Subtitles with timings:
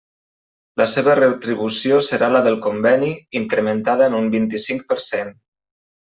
[0.81, 3.11] La seva retribució serà la del conveni,
[3.41, 5.31] incrementada en un vint-i-cinc per cent.